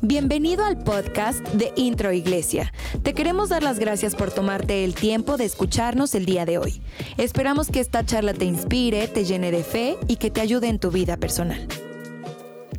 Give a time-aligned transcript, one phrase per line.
[0.00, 2.72] Bienvenido al podcast de Intro Iglesia.
[3.02, 6.80] Te queremos dar las gracias por tomarte el tiempo de escucharnos el día de hoy.
[7.18, 10.78] Esperamos que esta charla te inspire, te llene de fe y que te ayude en
[10.78, 11.68] tu vida personal.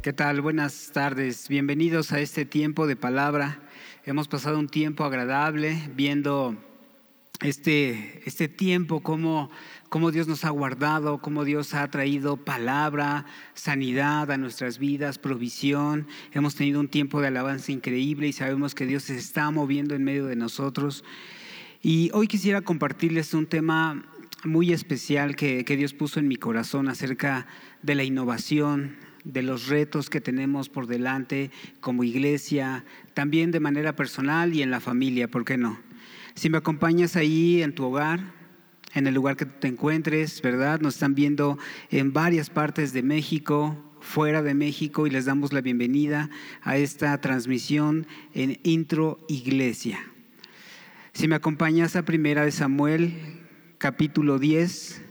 [0.01, 0.41] ¿Qué tal?
[0.41, 1.49] Buenas tardes.
[1.49, 3.59] Bienvenidos a este tiempo de palabra.
[4.05, 6.55] Hemos pasado un tiempo agradable viendo
[7.41, 9.49] este, este tiempo, cómo,
[9.87, 16.07] cómo Dios nos ha guardado, cómo Dios ha traído palabra, sanidad a nuestras vidas, provisión.
[16.33, 20.03] Hemos tenido un tiempo de alabanza increíble y sabemos que Dios se está moviendo en
[20.03, 21.03] medio de nosotros.
[21.81, 24.05] Y hoy quisiera compartirles un tema
[24.43, 27.47] muy especial que, que Dios puso en mi corazón acerca
[27.81, 33.95] de la innovación, de los retos que tenemos por delante como iglesia, también de manera
[33.95, 35.88] personal y en la familia, ¿por qué no?
[36.39, 38.21] Si me acompañas ahí en tu hogar,
[38.93, 40.79] en el lugar que te encuentres, ¿verdad?
[40.79, 41.57] Nos están viendo
[41.89, 46.29] en varias partes de México, fuera de México, y les damos la bienvenida
[46.61, 49.99] a esta transmisión en Intro Iglesia.
[51.11, 53.15] Si me acompañas a Primera de Samuel,
[53.77, 55.01] capítulo 10,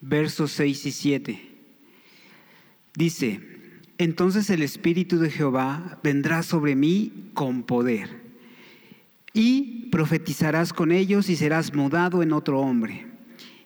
[0.00, 1.50] versos 6 y 7.
[2.94, 3.40] Dice,
[3.98, 8.21] entonces el Espíritu de Jehová vendrá sobre mí con poder
[9.32, 13.06] y profetizarás con ellos y serás mudado en otro hombre.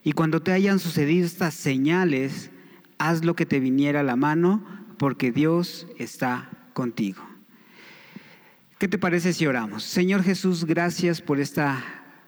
[0.03, 2.50] Y cuando te hayan sucedido estas señales,
[2.98, 4.64] haz lo que te viniera a la mano,
[4.98, 7.22] porque Dios está contigo.
[8.78, 9.83] ¿Qué te parece si oramos?
[9.83, 11.83] Señor Jesús, gracias por esta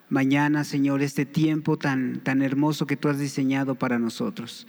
[0.09, 4.67] mañana, Señor, este tiempo tan, tan hermoso que tú has diseñado para nosotros.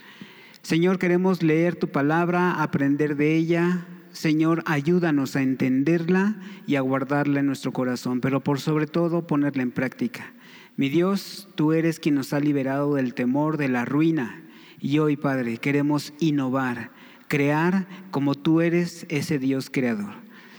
[0.62, 3.88] Señor, queremos leer tu palabra, aprender de ella,
[4.20, 6.36] Señor, ayúdanos a entenderla
[6.68, 10.34] y a guardarla en nuestro corazón, pero por sobre todo ponerla en práctica.
[10.76, 14.44] Mi Dios, tú eres quien nos ha liberado del temor, de la ruina.
[14.82, 16.92] Y hoy, Padre, queremos innovar,
[17.30, 20.16] crear como tú eres ese Dios creador.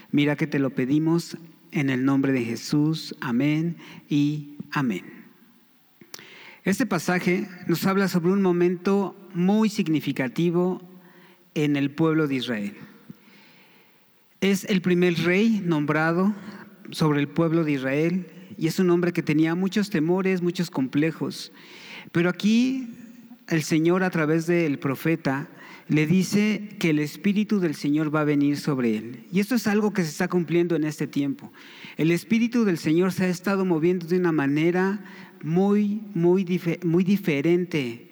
[0.09, 1.37] Mira que te lo pedimos
[1.71, 3.15] en el nombre de Jesús.
[3.21, 3.77] Amén
[4.09, 5.05] y amén.
[6.63, 10.81] Este pasaje nos habla sobre un momento muy significativo
[11.53, 12.75] en el pueblo de Israel.
[14.41, 16.33] Es el primer rey nombrado
[16.89, 18.25] sobre el pueblo de Israel
[18.57, 21.51] y es un hombre que tenía muchos temores, muchos complejos.
[22.11, 22.89] Pero aquí
[23.49, 25.47] el Señor a través del profeta
[25.89, 29.27] le dice que el Espíritu del Señor va a venir sobre él.
[29.31, 31.53] Y esto es algo que se está cumpliendo en este tiempo.
[31.97, 35.05] El Espíritu del Señor se ha estado moviendo de una manera
[35.43, 38.10] muy, muy, muy diferente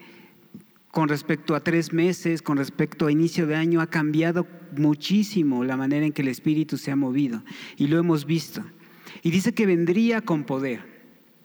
[0.92, 5.78] con respecto a tres meses, con respecto a inicio de año, ha cambiado muchísimo la
[5.78, 7.44] manera en que el Espíritu se ha movido
[7.78, 8.64] y lo hemos visto.
[9.22, 11.00] Y dice que vendría con poder.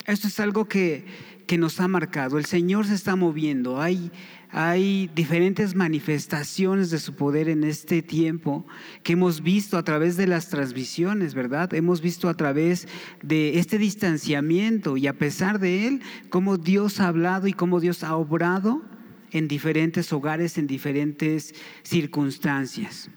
[0.06, 1.04] Esto es algo que,
[1.46, 2.38] que nos ha marcado.
[2.38, 3.80] El Señor se está moviendo.
[3.80, 4.10] Hay,
[4.50, 8.66] hay diferentes manifestaciones de su poder en este tiempo
[9.02, 11.72] que hemos visto a través de las transmisiones, ¿verdad?
[11.74, 12.86] Hemos visto a través
[13.22, 18.04] de este distanciamiento y a pesar de él, cómo Dios ha hablado y cómo Dios
[18.04, 18.93] ha obrado
[19.34, 23.10] en diferentes hogares, en diferentes circunstancias.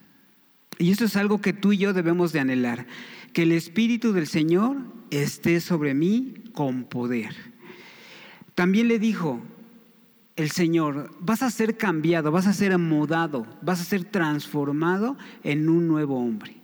[0.80, 2.88] Y eso es algo que tú y yo debemos de anhelar,
[3.34, 4.78] que el Espíritu del Señor
[5.12, 7.36] esté sobre mí con poder.
[8.56, 9.42] También le dijo
[10.36, 15.70] el Señor, vas a ser cambiado, vas a ser mudado, vas a ser transformado en
[15.70, 16.58] un nuevo hombre.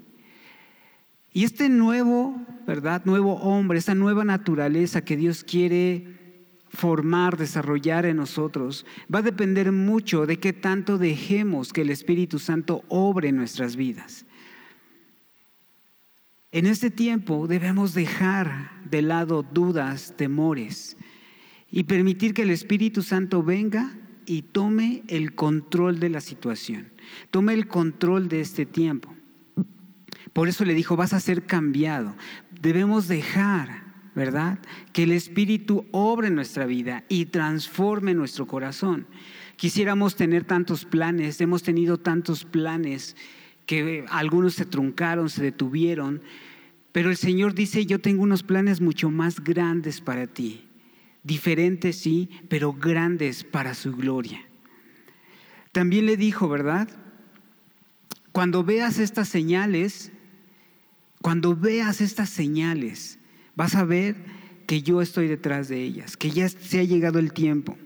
[1.32, 3.04] Y este nuevo, ¿verdad?
[3.06, 6.13] Nuevo hombre, esta nueva naturaleza que Dios quiere
[6.74, 12.40] formar, desarrollar en nosotros, va a depender mucho de qué tanto dejemos que el Espíritu
[12.40, 14.26] Santo obre en nuestras vidas.
[16.52, 20.98] En este tiempo debemos dejar de lado dudas, temores
[21.70, 23.96] y permitir que el Espíritu Santo venga
[24.26, 26.92] y tome el control de la situación,
[27.30, 29.16] tome el control de este tiempo.
[30.32, 32.16] Por eso le dijo, vas a ser cambiado.
[32.62, 33.83] Debemos dejar
[34.16, 34.60] ¿verdad?
[34.92, 39.08] Que el Espíritu obre nuestra vida y transforme nuestro corazón.
[39.56, 43.16] Quisiéramos tener tantos planes, hemos tenido tantos planes
[43.66, 46.22] que algunos se truncaron, se detuvieron,
[46.92, 50.68] pero el Señor dice, yo tengo unos planes mucho más grandes para ti,
[51.24, 54.46] diferentes sí, pero grandes para su gloria.
[55.72, 56.88] También le dijo, ¿verdad?
[58.32, 60.12] Cuando veas estas señales,
[61.22, 63.18] cuando veas estas señales,
[63.56, 64.16] vas a ver
[64.68, 67.78] que yo estoy detrás de ellas, que ya se ha llegado el tiempo.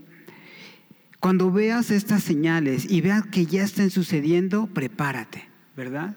[1.20, 6.16] Cuando veas estas señales y veas que ya están sucediendo, prepárate, ¿verdad?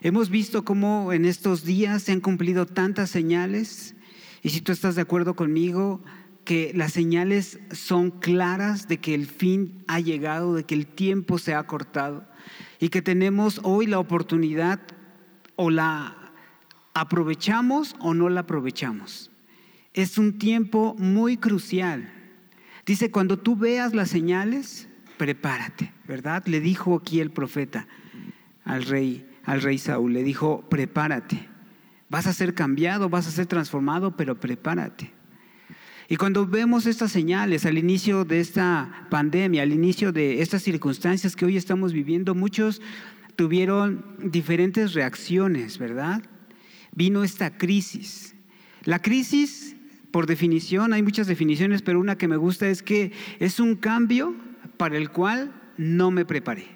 [0.00, 3.96] Hemos visto cómo en estos días se han cumplido tantas señales
[4.42, 6.02] y si tú estás de acuerdo conmigo,
[6.44, 11.38] que las señales son claras de que el fin ha llegado, de que el tiempo
[11.38, 12.24] se ha cortado
[12.80, 14.80] y que tenemos hoy la oportunidad
[15.56, 16.16] o la
[17.00, 19.30] aprovechamos o no la aprovechamos.
[19.94, 22.12] Es un tiempo muy crucial.
[22.86, 26.46] Dice, cuando tú veas las señales, prepárate, ¿verdad?
[26.46, 27.86] Le dijo aquí el profeta
[28.64, 31.48] al rey, al rey Saúl, le dijo, prepárate.
[32.08, 35.12] Vas a ser cambiado, vas a ser transformado, pero prepárate.
[36.08, 41.36] Y cuando vemos estas señales al inicio de esta pandemia, al inicio de estas circunstancias
[41.36, 42.80] que hoy estamos viviendo, muchos
[43.36, 46.22] tuvieron diferentes reacciones, ¿verdad?
[46.92, 48.34] Vino esta crisis.
[48.84, 49.76] La crisis,
[50.10, 54.34] por definición, hay muchas definiciones, pero una que me gusta es que es un cambio
[54.76, 56.66] para el cual no me preparé.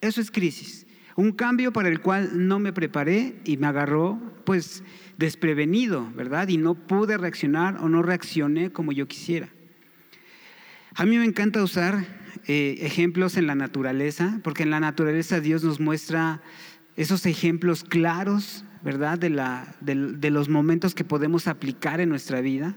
[0.00, 0.86] Eso es crisis.
[1.16, 4.84] Un cambio para el cual no me preparé y me agarró pues
[5.16, 6.48] desprevenido, ¿verdad?
[6.48, 9.48] Y no pude reaccionar o no reaccioné como yo quisiera.
[10.94, 12.06] A mí me encanta usar
[12.46, 16.42] eh, ejemplos en la naturaleza, porque en la naturaleza Dios nos muestra
[16.96, 19.18] esos ejemplos claros, ¿verdad?
[19.18, 22.76] De, la, de los momentos que podemos aplicar en nuestra vida.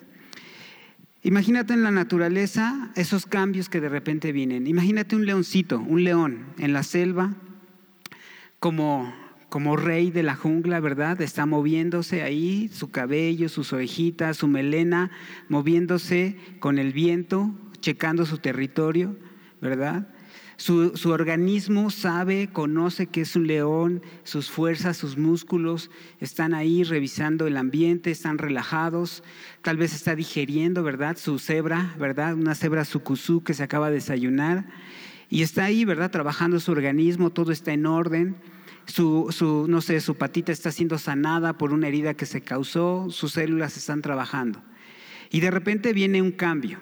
[1.22, 4.66] Imagínate en la naturaleza esos cambios que de repente vienen.
[4.66, 7.36] Imagínate un leoncito, un león en la selva
[8.58, 9.14] como,
[9.50, 11.22] como rey de la jungla, ¿verdad?
[11.22, 15.12] Está moviéndose ahí, su cabello, sus orejitas, su melena,
[15.48, 19.16] moviéndose con el viento, checando su territorio,
[19.62, 20.08] ¿verdad?
[20.58, 25.90] Su, organismo sabe, conoce que es un león, sus fuerzas, sus músculos
[26.20, 29.24] están ahí revisando el ambiente, están relajados,
[29.62, 31.18] tal vez está digeriendo, ¿verdad?
[31.18, 32.36] Su cebra, ¿verdad?
[32.36, 34.66] Una cebra sucusú que se acaba de desayunar
[35.30, 36.10] y está ahí, ¿verdad?
[36.10, 38.36] Trabajando su organismo, todo está en orden.
[38.86, 43.34] Su, no sé, su patita está siendo sanada por una herida que se causó, sus
[43.34, 44.64] células están trabajando.
[45.30, 46.80] Y de repente viene un cambio.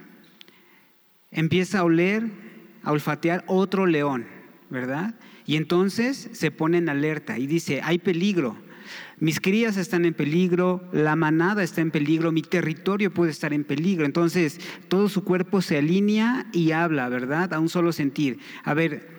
[1.31, 2.23] Empieza a oler,
[2.87, 4.27] a olfatear otro león,
[4.69, 5.15] ¿verdad?
[5.45, 8.55] Y entonces se pone en alerta y dice, hay peligro,
[9.19, 13.65] mis crías están en peligro, la manada está en peligro, mi territorio puede estar en
[13.65, 14.05] peligro.
[14.05, 17.53] Entonces, todo su cuerpo se alinea y habla, ¿verdad?
[17.53, 18.39] A un solo sentir.
[18.63, 19.09] A ver,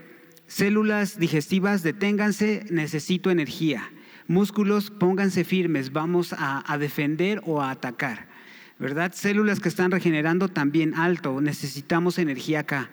[0.47, 3.91] células digestivas, deténganse, necesito energía.
[4.29, 8.29] Músculos, pónganse firmes, vamos a, defender o a atacar.
[8.79, 9.13] ¿Verdad?
[9.15, 12.93] Células que están regenerando también alto, necesitamos energía acá.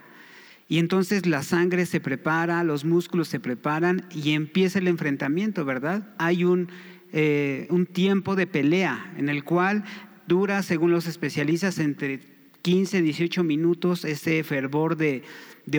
[0.68, 6.14] Y entonces la sangre se prepara, los músculos se preparan y empieza el enfrentamiento, ¿verdad?
[6.18, 6.70] Hay un
[7.18, 9.86] eh, un tiempo de pelea en el cual
[10.28, 12.20] dura, según los especialistas, entre
[12.62, 15.24] 15 y 18 minutos ese fervor de,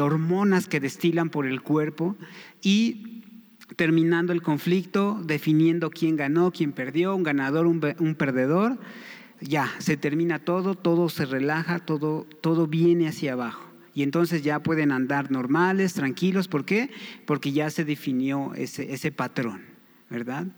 [0.01, 2.17] hormonas que destilan por el cuerpo
[2.63, 3.23] y
[3.77, 8.79] terminando el conflicto, definiendo quién ganó, quién perdió, un ganador, un, un, perdedor,
[9.43, 13.66] ya, se termina todo, todo se relaja, todo, todo viene hacia abajo.
[13.97, 16.49] Y entonces ya pueden andar normales, tranquilos.
[16.49, 16.91] ¿Por qué?
[17.25, 19.63] Porque ya se definió ese, ese patrón,
[20.11, 20.49] ¿verdad?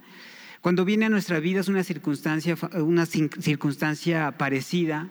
[0.60, 5.08] Cuando viene a nuestra vida es una circunstancia, una circunstancia parecida,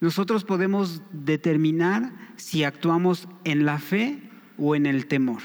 [0.00, 4.18] nosotros podemos determinar si actuamos en la fe
[4.56, 5.42] o en el temor.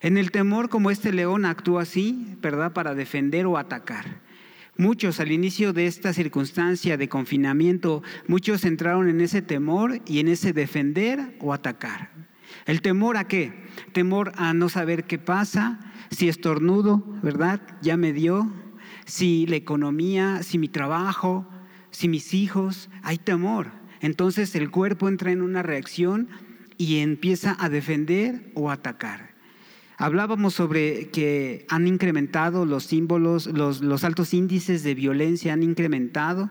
[0.00, 2.72] En el temor, como este león actúa así, ¿verdad?
[2.72, 4.22] Para defender o atacar.
[4.78, 10.28] Muchos al inicio de esta circunstancia de confinamiento, muchos entraron en ese temor y en
[10.28, 12.10] ese defender o atacar.
[12.64, 13.52] ¿El temor a qué?
[13.92, 15.78] Temor a no saber qué pasa,
[16.10, 17.60] si estornudo, ¿verdad?
[17.82, 18.50] Ya me dio.
[19.04, 21.46] Si la economía, si mi trabajo,
[21.90, 23.72] si mis hijos, hay temor.
[24.00, 26.28] Entonces el cuerpo entra en una reacción
[26.78, 29.31] y empieza a defender o atacar.
[30.02, 36.50] Hablábamos sobre que han incrementado los símbolos, los, altos índices de violencia han incrementado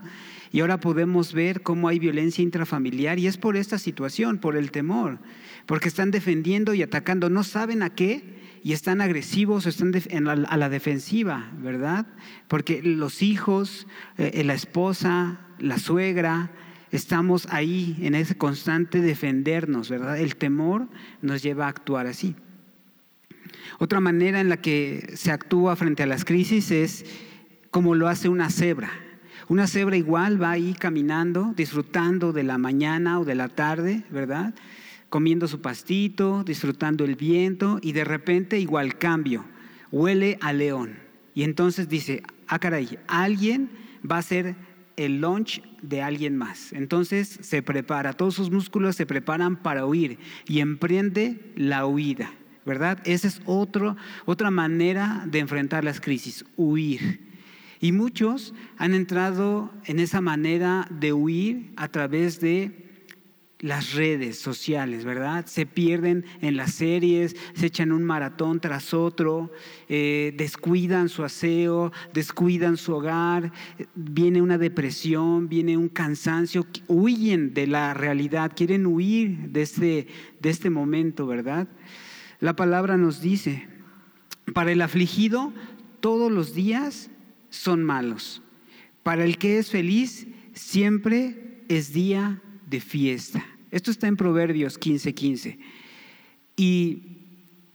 [0.53, 4.71] y ahora podemos ver cómo hay violencia intrafamiliar y es por esta situación, por el
[4.71, 5.19] temor,
[5.65, 8.23] porque están defendiendo y atacando, no saben a qué
[8.63, 9.93] y están agresivos están
[10.25, 12.07] a la defensiva, ¿verdad?
[12.47, 13.85] Porque los hijos,
[14.17, 16.51] eh, la esposa, la suegra,
[16.91, 20.17] estamos ahí en ese constante defendernos, ¿verdad?
[20.19, 20.87] El temor
[21.21, 22.33] nos lleva a actuar así.
[23.79, 27.05] Otra manera en la que se actúa frente a las crisis es
[27.69, 28.91] como lo hace una cebra.
[29.47, 34.53] Una cebra igual va ahí caminando, disfrutando de la mañana o de la tarde, ¿verdad?
[35.09, 39.45] Comiendo su pastito, disfrutando el viento y de repente igual cambio,
[39.91, 40.99] huele a león.
[41.33, 43.69] Y entonces dice, ah caray, alguien
[44.09, 44.55] va a ser
[44.97, 46.73] el lunch de alguien más.
[46.73, 52.31] Entonces se prepara, todos sus músculos se preparan para huir y emprende la huida,
[52.65, 52.99] ¿verdad?
[53.05, 57.31] Esa es otro, otra manera de enfrentar las crisis, huir.
[57.79, 62.91] Y muchos han entrado en esa manera de huir a través de
[63.61, 65.45] las redes sociales, ¿verdad?
[65.45, 69.51] Se pierden en las series, se echan un maratón tras otro,
[69.87, 73.51] eh, descuidan su aseo, descuidan su hogar,
[73.93, 80.07] viene una depresión, viene un cansancio, huyen de la realidad, quieren huir de este,
[80.39, 81.67] de este momento, ¿verdad?
[82.41, 83.67] La palabra nos dice,
[84.53, 85.53] para el afligido
[85.99, 87.11] todos los días
[87.51, 88.41] son malos,
[89.03, 93.45] para el que es feliz siempre es día de fiesta.
[93.69, 95.13] Esto está en Proverbios 15:15.
[95.13, 95.59] 15.
[96.57, 97.03] Y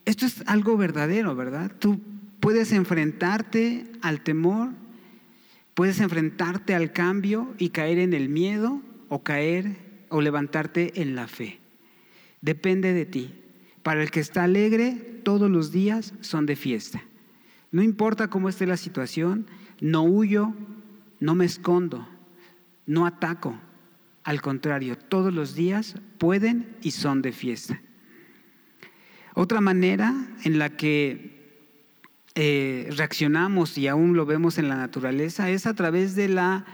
[0.05, 1.73] esto es algo verdadero, ¿verdad?
[1.79, 2.01] Tú
[2.41, 4.71] puedes enfrentarte al temor,
[5.75, 9.77] puedes enfrentarte al cambio y caer en el miedo o caer
[10.09, 11.61] o levantarte en la fe.
[12.41, 13.33] Depende de ti.
[13.87, 17.05] Para el que está alegre, todos los días son de fiesta.
[17.71, 19.47] No importa cómo esté la situación,
[19.81, 20.55] no huyo,
[21.21, 22.05] no me escondo,
[22.85, 23.57] no ataco,
[24.25, 27.81] al contrario, todos los días pueden y son de fiesta.
[29.35, 31.63] Otra manera en la que
[32.35, 36.67] eh, reaccionamos y aún lo vemos en la naturaleza es a través de la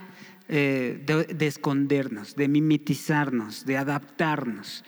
[0.48, 4.82] eh, de escondernos, de mimetizarnos, de adaptarnos.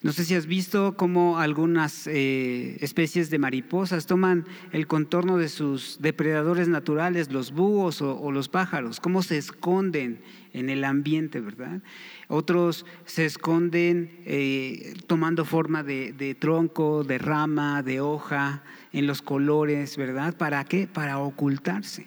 [0.00, 5.48] No sé si has visto cómo algunas eh, especies de mariposas toman el contorno de
[5.48, 10.20] sus depredadores naturales, los búhos o, los pájaros, cómo se esconden
[10.52, 11.82] en el ambiente, ¿verdad?
[12.28, 18.62] Otros se esconden eh, tomando forma de, tronco, de rama, de hoja,
[18.92, 20.36] en los colores, ¿verdad?
[20.36, 20.86] ¿Para qué?
[20.86, 22.06] Para ocultarse.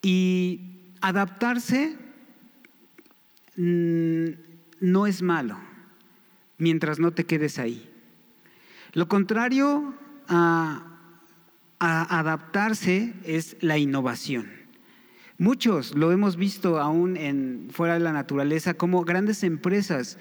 [0.00, 0.60] Y
[1.00, 1.96] adaptarse
[3.56, 4.28] mm,
[4.80, 5.73] no es malo
[6.64, 7.90] mientras no te quedes ahí.
[8.94, 9.94] Lo contrario
[10.28, 10.90] a,
[11.78, 14.50] adaptarse es la innovación.
[15.36, 20.16] Muchos lo hemos visto aún en, fuera de la naturaleza como grandes empresas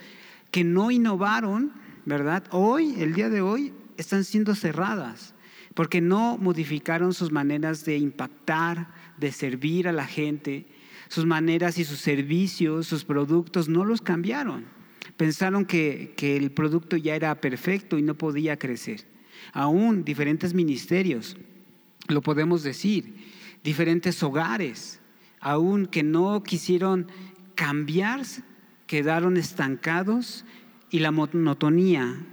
[0.51, 1.71] que no innovaron,
[2.05, 2.43] ¿verdad?
[2.51, 5.33] Hoy, el día de hoy, están siendo cerradas
[5.73, 10.67] porque no modificaron sus maneras de impactar, de servir a la gente,
[11.07, 14.82] sus maneras y sus servicios, sus productos, no los cambiaron.
[15.17, 19.05] Pensaron que, el producto ya era perfecto y no podía crecer.
[19.51, 21.37] Aún diferentes ministerios,
[22.07, 23.15] lo podemos decir,
[23.63, 24.99] diferentes hogares,
[25.39, 27.07] aún que no quisieron
[27.55, 28.21] cambiar,
[28.87, 30.45] quedaron estancados
[30.89, 32.25] y la monotonía,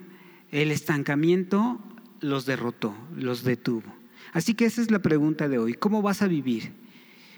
[0.50, 1.80] el estancamiento
[2.20, 3.94] los derrotó, los detuvo.
[4.32, 5.74] Así que esa es la pregunta de hoy.
[5.74, 6.72] ¿Cómo vas a vivir?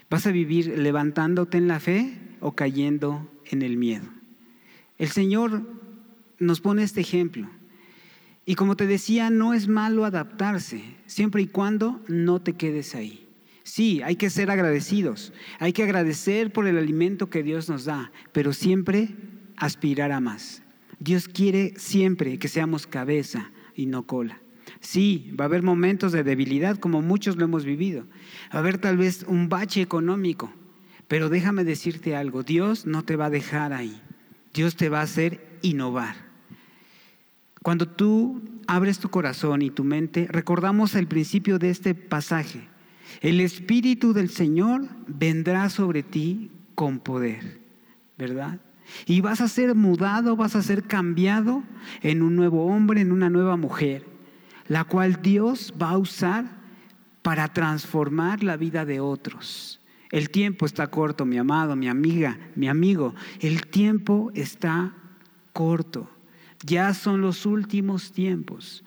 [0.09, 4.22] ¿Vas a vivir levantándote en la fe o cayendo en el miedo?
[5.03, 5.63] El Señor
[6.39, 7.49] nos pone este ejemplo.
[8.45, 13.27] Y como te decía, no es malo adaptarse, siempre y cuando no te quedes ahí.
[13.63, 18.13] Sí, hay que ser agradecidos, hay que agradecer por el alimento que Dios nos da,
[18.31, 19.09] pero siempre
[19.57, 20.63] aspirar a más.
[20.99, 24.39] Dios quiere siempre que seamos cabeza y no cola.
[24.79, 28.05] Sí, va a haber momentos de debilidad como muchos lo hemos vivido.
[28.53, 30.53] Va a haber tal vez un bache económico,
[31.09, 34.01] pero déjame decirte algo, Dios no te va a dejar ahí.
[34.53, 36.15] Dios te va a hacer innovar.
[37.61, 42.67] Cuando tú abres tu corazón y tu mente, recordamos el principio de este pasaje.
[43.21, 47.61] El Espíritu del Señor vendrá sobre ti con poder,
[48.17, 48.59] ¿verdad?
[49.05, 51.63] Y vas a ser mudado, vas a ser cambiado
[52.01, 54.05] en un nuevo hombre, en una nueva mujer,
[54.67, 56.45] la cual Dios va a usar
[57.21, 59.79] para transformar la vida de otros.
[60.13, 63.15] El tiempo está corto, mi amado, mi amiga, mi amigo.
[63.39, 64.93] El tiempo está
[65.53, 66.07] corto.
[66.63, 68.83] Ya son los últimos tiempos.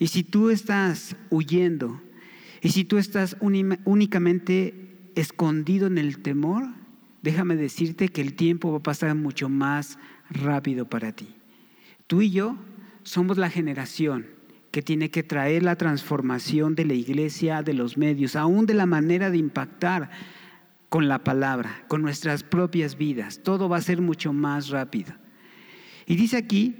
[0.00, 2.02] Y si tú estás huyendo,
[2.60, 6.64] y si tú estás únicamente escondido en el temor,
[7.22, 9.96] déjame decirte que el tiempo va a pasar mucho más
[10.28, 11.36] rápido para ti.
[12.08, 12.56] Tú y yo
[13.04, 14.26] somos la generación
[14.72, 18.86] que tiene que traer la transformación de la iglesia, de los medios, aún de la
[18.86, 20.10] manera de impactar
[20.94, 23.40] con la palabra, con nuestras propias vidas.
[23.42, 25.12] Todo va a ser mucho más rápido.
[26.06, 26.76] Y dice aquí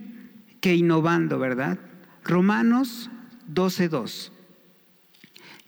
[0.61, 1.81] que innovando, ¿verdad?
[2.23, 3.11] Romanos
[3.53, 4.31] 12.2.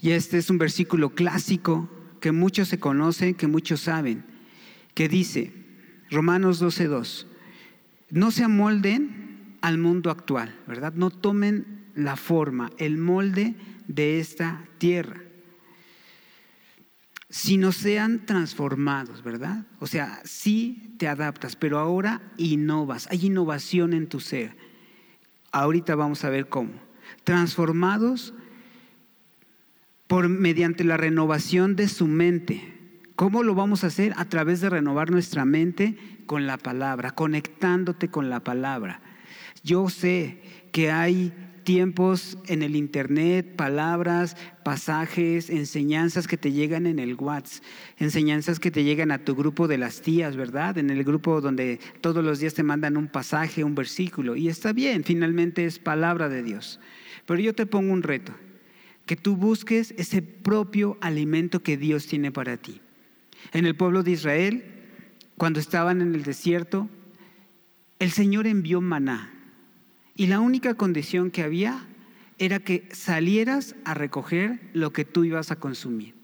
[0.01, 4.25] Y este es un versículo clásico que muchos se conocen, que muchos saben,
[4.95, 5.53] que dice,
[6.13, 7.27] Romanos 12.2,
[8.11, 10.93] no se amolden al mundo actual, ¿verdad?
[10.95, 13.57] No tomen la forma, el molde
[13.89, 15.26] de esta tierra
[17.37, 19.67] si no sean transformados, ¿verdad?
[19.79, 24.57] O sea, sí te adaptas, pero ahora innovas, hay innovación en tu ser.
[25.53, 26.73] Ahorita vamos a ver cómo.
[27.25, 28.33] Transformados
[30.07, 32.73] por mediante la renovación de su mente,
[33.17, 34.13] ¿Cómo lo vamos a hacer?
[34.19, 39.01] A través de renovar nuestra mente con la palabra, conectándote con la palabra.
[39.65, 41.33] Yo sé que hay
[41.67, 47.65] tiempos en el internet, palabras, pasajes, enseñanzas que te llegan en el WhatsApp,
[47.99, 50.79] enseñanzas que te llegan a tu grupo de las tías, ¿verdad?
[50.79, 54.37] En el grupo donde todos los días te mandan un pasaje, un versículo.
[54.37, 56.79] Y está bien, finalmente es palabra de Dios.
[57.27, 58.33] Pero yo te pongo un reto,
[59.05, 62.81] que tú busques ese propio alimento que Dios tiene para ti.
[63.53, 64.65] En el pueblo de Israel,
[65.37, 66.89] cuando estaban en el desierto,
[67.99, 69.36] el Señor envió maná.
[70.17, 71.87] Y la única condición que había
[72.39, 76.15] era que salieras a recoger lo que tú ibas a consumir.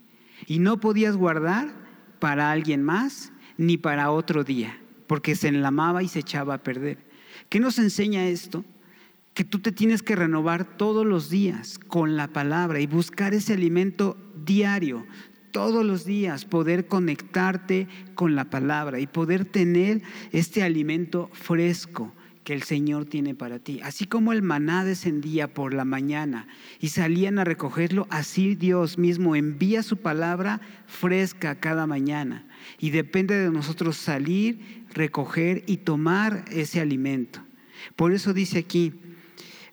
[0.47, 1.73] Y no podías guardar
[2.19, 6.97] para alguien más ni para otro día, porque se enlamaba y se echaba a perder.
[7.49, 8.65] ¿Qué nos enseña esto?
[9.33, 13.53] Que tú te tienes que renovar todos los días con la palabra y buscar ese
[13.53, 15.05] alimento diario,
[15.51, 22.11] todos los días, poder conectarte con la palabra y poder tener este alimento fresco
[22.43, 23.79] que el Señor tiene para ti.
[23.83, 26.47] Así como el maná descendía por la mañana
[26.79, 32.45] y salían a recogerlo, así Dios mismo envía su palabra fresca cada mañana.
[32.79, 37.41] Y depende de nosotros salir, recoger y tomar ese alimento.
[37.95, 38.93] Por eso dice aquí,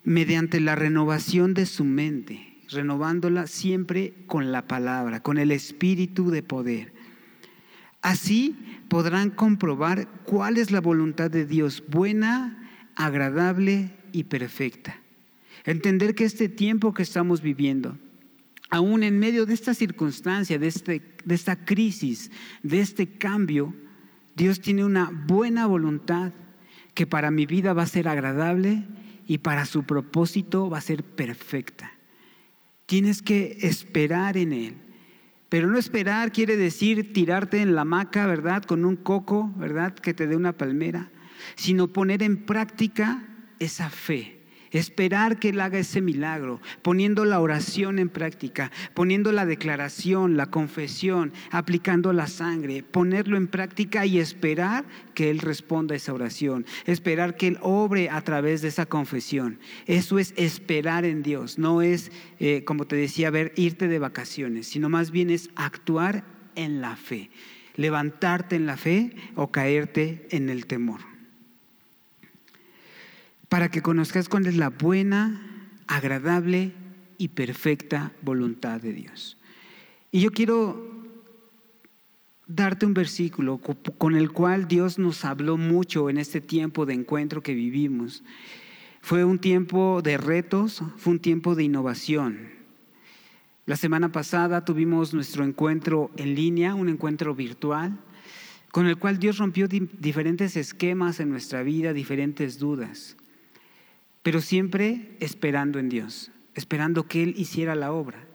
[0.03, 6.43] mediante la renovación de su mente, renovándola siempre con la palabra, con el espíritu de
[6.43, 6.93] poder.
[8.01, 8.55] Así
[8.89, 12.60] podrán comprobar cuál es la voluntad de Dios, buena,
[13.05, 14.99] agradable y perfecta.
[15.63, 17.97] Entender que este tiempo que estamos viviendo,
[18.69, 22.31] aún en medio de esta circunstancia, de, este, de esta crisis,
[22.63, 23.73] de este cambio,
[24.35, 26.31] Dios tiene una buena voluntad
[26.93, 28.85] que para mi vida va a ser agradable
[29.27, 31.91] y para su propósito va a ser perfecta.
[32.85, 34.75] Tienes que esperar en Él.
[35.49, 38.63] Pero no esperar quiere decir tirarte en la hamaca, ¿verdad?
[38.63, 39.93] Con un coco, ¿verdad?
[39.93, 41.11] Que te dé una palmera
[41.55, 43.23] sino poner en práctica
[43.59, 44.41] esa fe.
[44.71, 50.45] Esperar que Él haga ese milagro, poniendo la oración en práctica, poniendo la declaración, la
[50.45, 56.65] confesión, aplicando la sangre, ponerlo en práctica y esperar que Él responda a esa oración,
[56.85, 59.59] esperar que Él obre a través de esa confesión.
[59.87, 64.67] Eso es esperar en Dios, no es, eh, como te decía, ver, irte de vacaciones,
[64.67, 66.23] sino más bien es actuar
[66.55, 67.29] en la fe,
[67.75, 71.10] levantarte en la fe o caerte en el temor
[73.51, 75.41] para que conozcas cuál es la buena,
[75.85, 76.71] agradable
[77.17, 79.37] y perfecta voluntad de Dios.
[80.09, 80.89] Y yo quiero
[82.47, 87.43] darte un versículo con el cual Dios nos habló mucho en este tiempo de encuentro
[87.43, 88.23] que vivimos.
[89.01, 92.51] Fue un tiempo de retos, fue un tiempo de innovación.
[93.65, 97.99] La semana pasada tuvimos nuestro encuentro en línea, un encuentro virtual,
[98.71, 103.17] con el cual Dios rompió diferentes esquemas en nuestra vida, diferentes dudas
[104.23, 108.27] pero siempre esperando en Dios, esperando que Él hiciera la obra,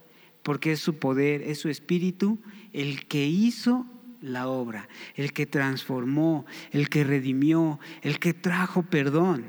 [0.43, 2.39] porque es su poder, es su espíritu
[2.73, 3.87] el que hizo
[4.21, 9.45] la obra, el que transformó, el que redimió, el que trajo perdón.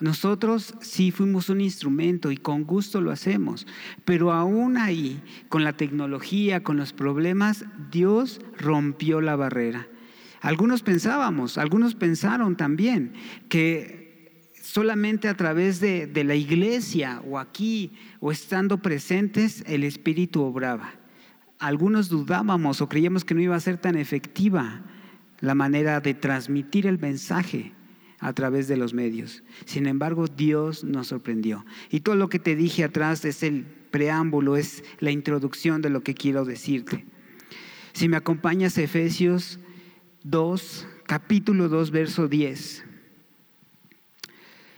[0.00, 3.66] Nosotros sí fuimos un instrumento y con gusto lo hacemos,
[4.04, 9.88] pero aún ahí, con la tecnología, con los problemas, Dios rompió la barrera.
[10.40, 13.12] Algunos pensábamos, algunos pensaron también
[13.48, 14.07] que
[14.68, 20.92] solamente a través de, la iglesia o aquí o estando presentes el Espíritu obraba.
[21.58, 24.82] Algunos dudábamos o creíamos que no iba a ser tan efectiva
[25.40, 27.72] la manera de transmitir el mensaje
[28.18, 29.42] a través de los medios.
[29.64, 31.64] Sin embargo, Dios nos sorprendió.
[31.90, 36.02] Y todo lo que te dije atrás es el preámbulo, es la introducción de lo
[36.02, 37.06] que quiero decirte.
[37.94, 39.60] Si me acompañas Efesios
[40.24, 42.87] 2, capítulo 2, verso 10.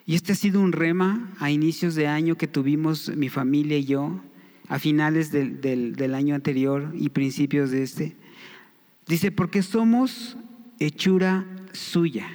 [0.07, 3.85] Y este ha sido un rema a inicios de año que tuvimos mi familia y
[3.85, 4.23] yo,
[4.69, 8.17] a finales del, del año anterior y principios de este.
[9.07, 10.37] Dice, porque somos
[10.79, 12.29] hechura suya,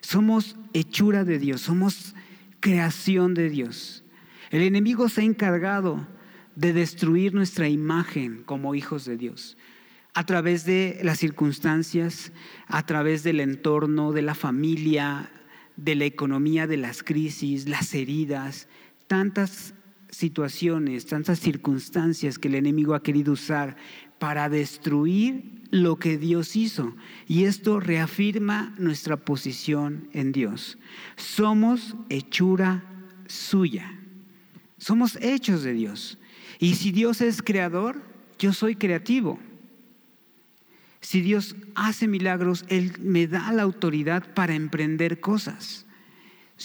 [0.00, 2.14] somos hechura de Dios, somos
[2.60, 4.04] creación de Dios.
[4.50, 6.06] El enemigo se ha encargado
[6.56, 9.56] de destruir nuestra imagen como hijos de Dios
[10.14, 12.32] a través de las circunstancias,
[12.68, 15.28] a través del entorno, de la familia,
[15.76, 18.68] de la economía, de las crisis, las heridas,
[19.06, 19.74] tantas
[20.10, 23.76] situaciones, tantas circunstancias que el enemigo ha querido usar
[24.18, 26.94] para destruir lo que Dios hizo.
[27.26, 30.78] Y esto reafirma nuestra posición en Dios.
[31.16, 32.84] Somos hechura
[33.26, 33.98] suya.
[34.78, 36.18] Somos hechos de Dios.
[36.58, 38.00] Y si Dios es creador,
[38.38, 39.38] yo soy creativo.
[41.04, 45.84] Si Dios hace milagros, Él me da la autoridad para emprender cosas.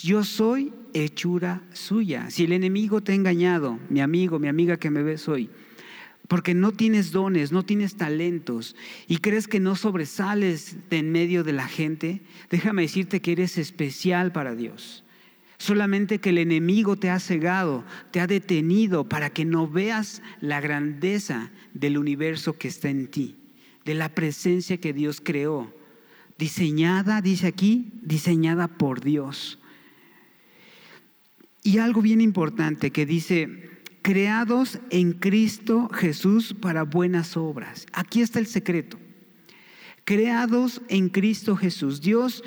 [0.01, 2.29] Yo soy hechura suya.
[2.29, 5.49] Si el enemigo te ha engañado, mi amigo, mi amiga que me ves hoy,
[6.29, 8.77] porque no tienes dones, no tienes talentos
[9.09, 13.57] y crees que no sobresales de en medio de la gente, déjame decirte que eres
[13.57, 15.03] especial para Dios.
[15.57, 20.61] Solamente que el enemigo te ha cegado, te ha detenido para que no veas la
[20.61, 23.35] grandeza del universo que está en ti,
[23.89, 25.73] de la presencia que Dios creó.
[26.37, 29.57] Diseñada, dice aquí, diseñada por Dios.
[31.63, 37.87] Y algo bien importante que dice, creados en Cristo Jesús para buenas obras.
[37.91, 38.99] Aquí está el secreto.
[40.03, 41.99] Creados en Cristo Jesús.
[41.99, 42.43] Dios,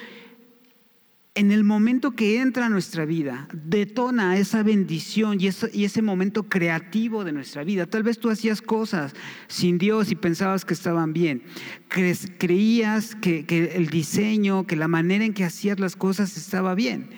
[1.35, 7.33] en el momento que entra nuestra vida, detona esa bendición y ese, momento creativo de
[7.33, 7.87] nuestra vida.
[7.87, 9.15] Tal vez tú hacías cosas
[9.49, 11.43] sin Dios y pensabas que estaban bien.
[11.89, 17.09] Creías que el diseño, que la manera en que hacías las cosas estaba bien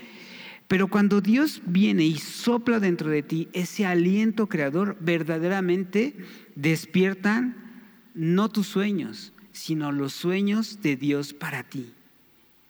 [0.68, 6.16] pero cuando Dios viene y sopla dentro de ti ese aliento creador, verdaderamente
[6.54, 7.56] despiertan
[8.14, 11.92] no tus sueños, sino los sueños de Dios para ti.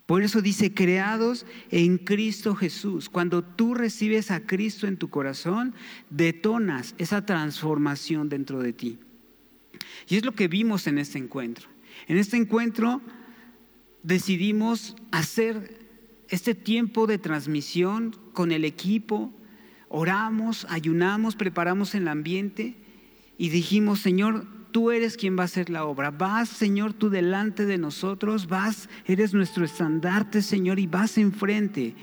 [0.06, 3.08] Por eso dice, creados en Cristo Jesús.
[3.08, 5.74] Cuando tú recibes a Cristo en tu corazón,
[6.10, 8.98] detonas esa transformación dentro de ti.
[10.08, 11.68] Y es lo que vimos en este encuentro.
[12.06, 13.00] En este encuentro
[14.02, 15.86] decidimos hacer
[16.28, 19.32] este tiempo de transmisión con el equipo,
[19.88, 22.76] oramos, ayunamos, preparamos el ambiente
[23.38, 26.10] y dijimos, Señor, tú eres quien va a hacer la obra.
[26.10, 31.94] Vas, Señor, tú delante de nosotros, vas, eres nuestro estandarte, Señor, y vas enfrente.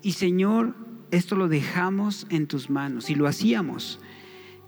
[0.00, 0.74] Y Señor,
[1.10, 4.00] esto lo dejamos en tus manos y lo hacíamos.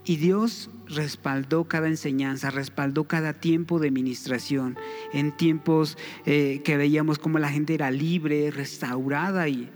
[0.05, 4.77] Y Dios respaldó cada enseñanza, respaldó cada tiempo de ministración,
[5.15, 9.71] en tiempos eh, que veíamos como la gente era libre, restaurada y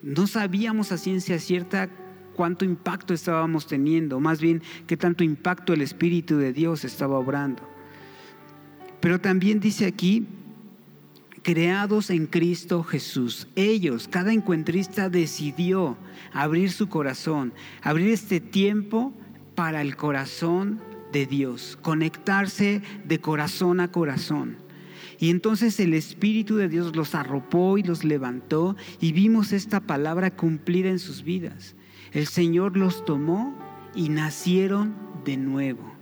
[0.00, 1.90] no sabíamos a ciencia cierta
[2.38, 7.68] cuánto impacto estábamos teniendo, más bien qué tanto impacto el Espíritu de Dios estaba obrando.
[9.00, 10.24] Pero también dice aquí,
[11.42, 13.48] creados en Cristo Jesús.
[13.56, 15.96] Ellos, cada encuentrista decidió
[16.32, 19.12] abrir su corazón, abrir este tiempo
[19.56, 24.58] para el corazón de Dios, conectarse de corazón a corazón.
[25.18, 30.30] Y entonces el Espíritu de Dios los arropó y los levantó y vimos esta palabra
[30.30, 31.74] cumplida en sus vidas.
[32.12, 33.56] El Señor los tomó
[33.94, 34.94] y nacieron
[35.24, 35.92] de nuevo.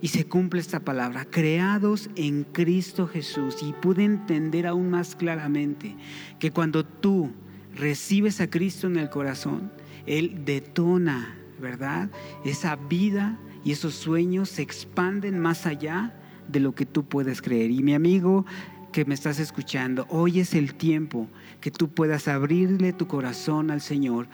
[0.00, 3.62] Y se cumple esta palabra, creados en Cristo Jesús.
[3.62, 5.96] Y pude entender aún más claramente
[6.38, 7.30] que cuando tú
[7.74, 9.70] recibes a Cristo en el corazón,
[10.06, 12.10] Él detona ¿verdad?
[12.44, 16.12] Esa vida y esos sueños se expanden más allá
[16.48, 17.70] de lo que tú puedes creer.
[17.70, 18.44] Y mi amigo
[18.90, 21.28] que me estás escuchando, hoy es el tiempo
[21.60, 24.26] que tú puedas abrirle tu corazón al Señor.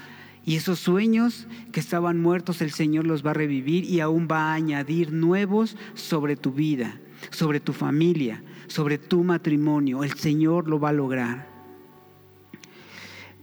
[0.48, 4.44] Y esos sueños que estaban muertos, el Señor los va a revivir y aún va
[4.44, 10.04] a añadir nuevos sobre tu vida, sobre tu familia, sobre tu matrimonio.
[10.04, 11.50] El Señor lo va a lograr.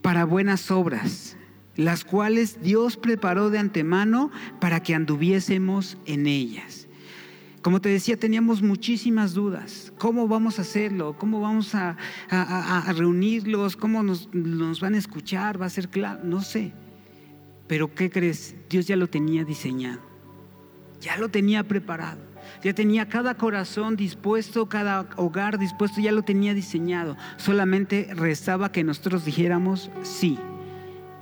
[0.01, 1.37] Para buenas obras
[1.75, 6.87] las cuales Dios preparó de antemano para que anduviésemos en ellas.
[7.61, 9.93] Como te decía, teníamos muchísimas dudas.
[9.99, 11.15] ¿Cómo vamos a hacerlo?
[11.19, 11.97] ¿Cómo vamos a,
[12.95, 13.77] reunirlos?
[13.77, 15.61] ¿Cómo nos, nos van a escuchar?
[15.61, 16.23] ¿Va a ser claro?
[16.23, 16.73] No sé.
[17.67, 18.55] Pero ¿qué crees?
[18.69, 19.99] Dios ya lo tenía diseñado.
[21.01, 22.21] Ya lo tenía preparado.
[22.63, 27.17] Ya tenía cada corazón dispuesto, cada hogar dispuesto, ya lo tenía diseñado.
[27.37, 30.37] Solamente restaba que nosotros dijéramos sí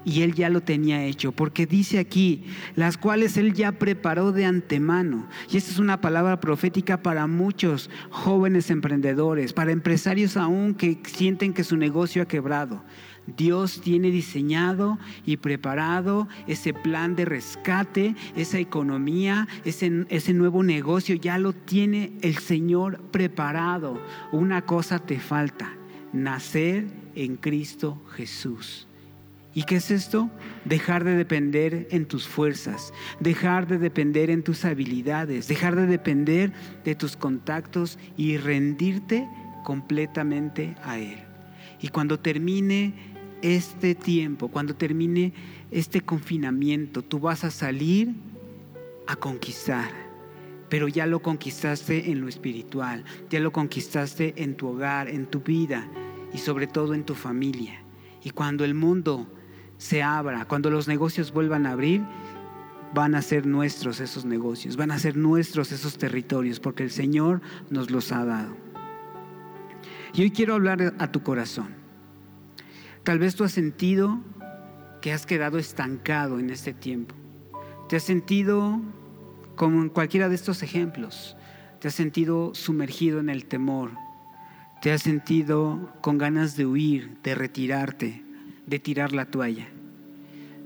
[0.06, 4.46] y él ya lo tenía hecho, porque dice aquí, las cuales él ya preparó de
[4.46, 5.28] antemano.
[5.50, 11.54] Y esta es una palabra profética para muchos jóvenes emprendedores, para empresarios aún que sienten
[11.54, 12.84] que su negocio ha quebrado.
[13.28, 21.16] Dios tiene diseñado y preparado ese plan de rescate, esa economía, ese, ese nuevo negocio,
[21.16, 24.02] ya lo tiene el Señor preparado.
[24.32, 25.74] Una cosa te falta,
[26.12, 28.88] nacer en Cristo Jesús.
[29.56, 30.32] ¿Y qué es esto?
[30.66, 36.52] Dejar de depender en tus fuerzas, dejar de depender en tus habilidades, dejar de depender
[36.84, 39.28] de tus contactos y rendirte
[39.64, 41.20] completamente a Él.
[41.80, 43.13] Y cuando termine
[43.44, 45.34] este tiempo, cuando termine
[45.70, 48.16] este confinamiento, tú vas a salir
[49.06, 49.92] a conquistar,
[50.70, 55.42] pero ya lo conquistaste en lo espiritual, ya lo conquistaste en tu hogar, en tu
[55.42, 55.88] vida
[56.34, 57.84] y sobre todo en tu familia.
[58.24, 59.28] Y cuando el mundo
[59.78, 62.02] se abra, cuando los negocios vuelvan a abrir,
[62.94, 67.42] van a ser nuestros esos negocios, van a ser nuestros esos territorios, porque el Señor
[67.70, 68.56] nos los ha dado.
[70.14, 71.83] Y hoy quiero hablar a tu corazón.
[73.04, 74.22] Tal vez tú has sentido
[75.02, 77.16] que has quedado estancado en este tiempo.
[77.90, 78.82] Te has sentido
[79.56, 81.36] como en cualquiera de estos ejemplos.
[81.82, 83.92] Te has sentido sumergido en el temor.
[84.82, 88.24] Te has sentido con ganas de huir, de retirarte,
[88.66, 89.68] de tirar la toalla.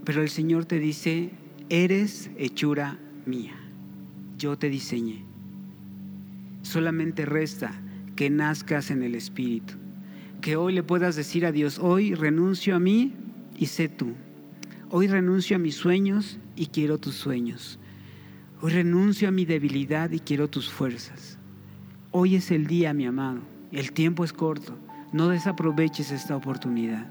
[0.05, 1.31] Pero el Señor te dice,
[1.69, 3.55] eres hechura mía.
[4.37, 5.25] Yo te diseñé.
[6.61, 7.81] Solamente resta
[8.15, 9.86] que nazcas en el Espíritu.
[10.41, 13.13] Que hoy le puedas decir a Dios, hoy renuncio a mí
[13.57, 14.13] y sé tú.
[14.89, 17.79] Hoy renuncio a mis sueños y quiero tus sueños.
[18.61, 21.37] Hoy renuncio a mi debilidad y quiero tus fuerzas.
[22.11, 23.41] Hoy es el día, mi amado.
[23.71, 24.77] El tiempo es corto.
[25.11, 27.07] No desaproveches esta oportunidad,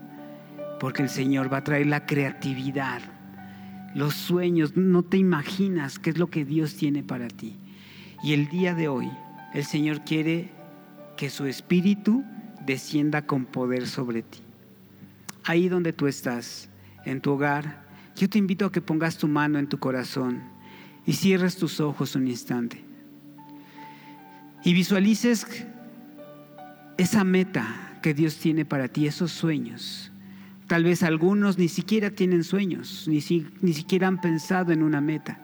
[0.80, 3.00] porque el Señor va a traer la creatividad,
[3.94, 4.76] los sueños.
[4.76, 7.56] No te imaginas qué es lo que Dios tiene para ti.
[8.22, 9.10] Y el día de hoy,
[9.54, 10.50] el Señor quiere
[11.16, 12.24] que su espíritu
[12.66, 14.40] descienda con poder sobre ti.
[15.44, 16.68] Ahí donde tú estás,
[17.04, 20.42] en tu hogar, yo te invito a que pongas tu mano en tu corazón
[21.06, 22.82] y cierres tus ojos un instante.
[24.64, 25.46] Y visualices
[26.98, 30.10] esa meta que Dios tiene para ti, esos sueños.
[30.66, 33.20] Tal vez algunos ni siquiera tienen sueños, ni,
[33.60, 35.38] ni siquiera han pensado en una meta.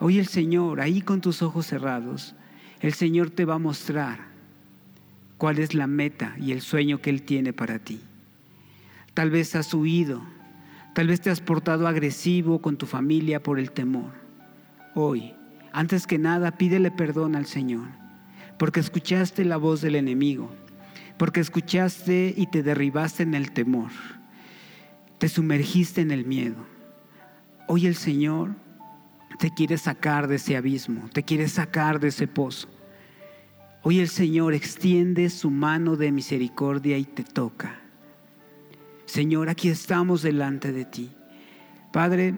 [0.00, 2.34] Hoy el Señor, ahí con tus ojos cerrados,
[2.80, 4.27] el Señor te va a mostrar
[5.38, 8.00] cuál es la meta y el sueño que Él tiene para ti.
[9.14, 10.22] Tal vez has huido,
[10.94, 14.12] tal vez te has portado agresivo con tu familia por el temor.
[14.94, 15.32] Hoy,
[15.72, 17.88] antes que nada, pídele perdón al Señor,
[18.58, 20.50] porque escuchaste la voz del enemigo,
[21.16, 23.90] porque escuchaste y te derribaste en el temor,
[25.18, 26.66] te sumergiste en el miedo.
[27.68, 28.54] Hoy el Señor
[29.38, 32.68] te quiere sacar de ese abismo, te quiere sacar de ese pozo.
[33.90, 37.80] Hoy el Señor extiende su mano de misericordia y te toca.
[39.06, 41.10] Señor, aquí estamos delante de ti.
[41.90, 42.34] Padre,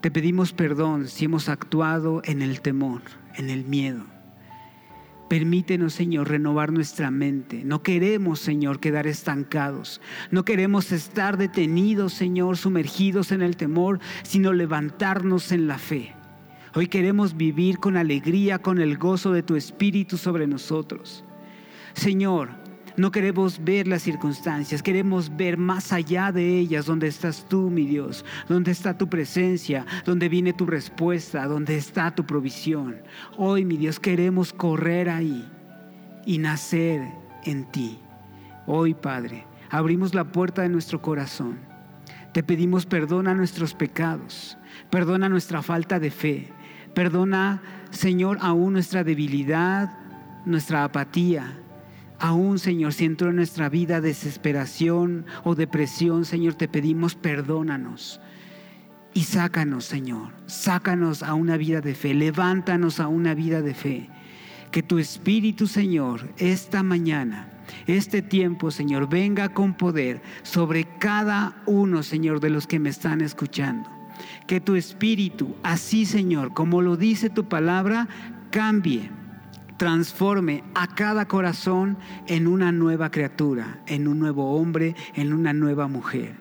[0.00, 3.02] te pedimos perdón si hemos actuado en el temor,
[3.34, 4.04] en el miedo.
[5.28, 7.64] Permítenos, Señor, renovar nuestra mente.
[7.64, 10.00] No queremos, Señor, quedar estancados.
[10.30, 16.14] No queremos estar detenidos, Señor, sumergidos en el temor, sino levantarnos en la fe.
[16.78, 21.24] Hoy queremos vivir con alegría, con el gozo de tu Espíritu sobre nosotros.
[21.92, 22.50] Señor,
[22.96, 27.84] no queremos ver las circunstancias, queremos ver más allá de ellas, donde estás tú, mi
[27.84, 32.98] Dios, donde está tu presencia, donde viene tu respuesta, donde está tu provisión.
[33.36, 35.44] Hoy, mi Dios, queremos correr ahí
[36.26, 37.02] y nacer
[37.42, 37.98] en ti.
[38.68, 41.58] Hoy, Padre, abrimos la puerta de nuestro corazón.
[42.32, 44.56] Te pedimos perdón a nuestros pecados,
[44.90, 46.52] perdona nuestra falta de fe,
[46.98, 49.96] Perdona, Señor, aún nuestra debilidad,
[50.44, 51.56] nuestra apatía.
[52.18, 58.20] Aún, Señor, si entró en nuestra vida desesperación o depresión, Señor, te pedimos perdónanos.
[59.14, 64.10] Y sácanos, Señor, sácanos a una vida de fe, levántanos a una vida de fe.
[64.72, 67.48] Que tu Espíritu, Señor, esta mañana,
[67.86, 73.20] este tiempo, Señor, venga con poder sobre cada uno, Señor, de los que me están
[73.20, 73.97] escuchando
[74.46, 78.08] que tu espíritu, así Señor, como lo dice tu palabra,
[78.50, 79.10] cambie,
[79.76, 85.88] transforme a cada corazón en una nueva criatura, en un nuevo hombre, en una nueva
[85.88, 86.36] mujer.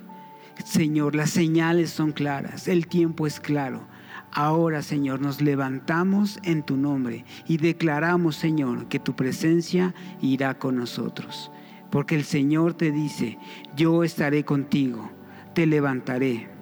[0.66, 3.88] Señor, las señales son claras, el tiempo es claro.
[4.32, 10.76] Ahora, Señor, nos levantamos en tu nombre y declaramos, Señor, que tu presencia irá con
[10.76, 11.52] nosotros.
[11.90, 13.38] Porque el Señor te dice,
[13.76, 15.10] yo estaré contigo,
[15.54, 16.57] te levantaré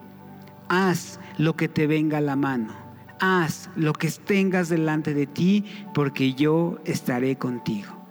[0.69, 2.73] haz lo que te venga a la mano,
[3.19, 8.05] haz lo que tengas delante de ti, porque yo estaré contigo.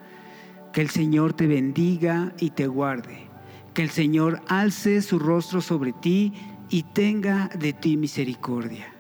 [0.73, 3.29] Que el Señor te bendiga y te guarde.
[3.75, 6.33] Que el Señor alce su rostro sobre ti
[6.69, 8.93] y tenga de ti misericordia.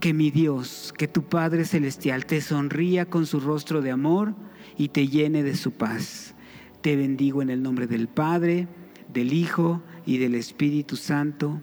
[0.00, 4.34] Que mi Dios, que tu Padre Celestial te sonría con su rostro de amor
[4.76, 6.34] y te llene de su paz.
[6.82, 8.68] Te bendigo en el nombre del Padre,
[9.12, 11.62] del Hijo y del Espíritu Santo.